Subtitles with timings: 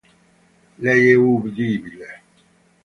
[0.83, 2.21] Lei è udibile.